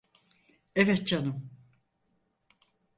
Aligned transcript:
Evet 0.75 1.05
canım? 1.07 1.49